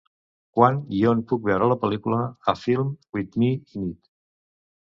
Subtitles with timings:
[0.59, 2.21] Quan i on puc veure la pel·lícula
[2.55, 4.13] A Film with Me in It